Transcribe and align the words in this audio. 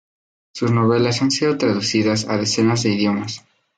Sus 0.55 0.71
novelas 0.71 1.21
han 1.21 1.29
sido 1.29 1.59
traducidas 1.59 2.27
a 2.27 2.35
decenas 2.37 2.81
de 2.81 2.89
idiomas. 2.89 3.45